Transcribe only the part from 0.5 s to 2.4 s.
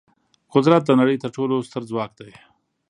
قدرت د نړۍ تر ټولو ستر ځواک دی.